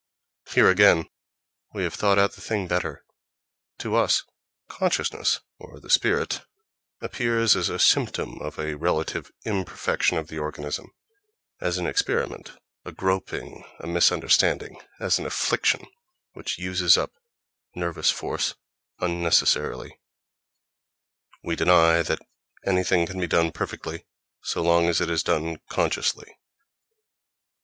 Here 0.49 0.67
again 0.67 1.07
we 1.75 1.83
have 1.83 1.93
thought 1.93 2.17
out 2.17 2.33
the 2.33 2.41
thing 2.41 2.67
better: 2.67 3.05
to 3.77 3.95
us 3.95 4.23
consciousness, 4.67 5.41
or 5.59 5.79
"the 5.79 5.91
spirit," 5.91 6.41
appears 7.01 7.55
as 7.55 7.69
a 7.69 7.77
symptom 7.77 8.39
of 8.41 8.57
a 8.57 8.73
relative 8.75 9.31
imperfection 9.45 10.17
of 10.17 10.27
the 10.27 10.39
organism, 10.39 10.91
as 11.59 11.77
an 11.77 11.85
experiment, 11.85 12.53
a 12.83 12.91
groping, 12.91 13.63
a 13.79 13.85
misunderstanding, 13.85 14.81
as 14.99 15.19
an 15.19 15.27
affliction 15.27 15.85
which 16.33 16.57
uses 16.57 16.97
up 16.97 17.11
nervous 17.75 18.09
force 18.09 18.55
unnecessarily—we 19.01 19.99
deny 21.55 22.01
that 22.01 22.25
anything 22.65 23.05
can 23.05 23.19
be 23.19 23.27
done 23.27 23.51
perfectly 23.51 24.07
so 24.41 24.63
long 24.63 24.87
as 24.89 24.99
it 24.99 25.11
is 25.11 25.21
done 25.21 25.57
consciously. 25.69 26.37